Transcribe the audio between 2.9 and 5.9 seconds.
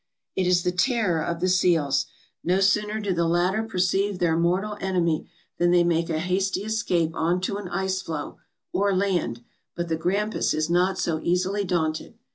do the latter perceive their mortal enemy than they